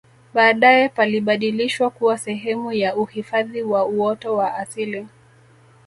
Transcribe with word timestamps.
baadae 0.33 0.89
palibadilishwa 0.89 1.89
kuwa 1.89 2.17
sehemu 2.17 2.71
ya 2.71 2.95
uhifadhi 2.95 3.63
wa 3.63 3.85
uoto 3.85 4.35
wa 4.35 4.55
asili 4.55 5.07